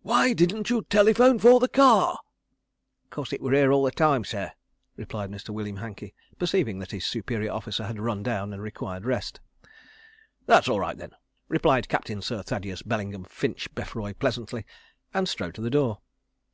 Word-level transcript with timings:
Why 0.00 0.32
didn't 0.32 0.70
you 0.70 0.86
telephone 0.88 1.38
for 1.38 1.60
the 1.60 1.68
car?" 1.68 2.18
"'Cos 3.10 3.34
it 3.34 3.42
were 3.42 3.52
'ere 3.52 3.70
all 3.70 3.82
the 3.84 3.90
time, 3.90 4.24
sir," 4.24 4.52
replied 4.96 5.30
Mr. 5.30 5.50
William 5.50 5.76
Hankey, 5.76 6.14
perceiving 6.38 6.78
that 6.78 6.92
his 6.92 7.04
superior 7.04 7.52
officer 7.52 7.84
had 7.84 8.00
run 8.00 8.22
down 8.22 8.54
and 8.54 8.62
required 8.62 9.04
rest. 9.04 9.40
"That's 10.46 10.68
all 10.70 10.80
right, 10.80 10.96
then," 10.96 11.10
replied 11.48 11.90
Captain 11.90 12.22
Sir 12.22 12.42
Thaddeus 12.42 12.80
Bellingham 12.80 13.24
ffinch 13.26 13.68
Beffroye 13.74 14.14
pleasantly, 14.14 14.64
and 15.12 15.28
strode 15.28 15.54
to 15.56 15.60
the 15.60 15.68
door. 15.68 15.98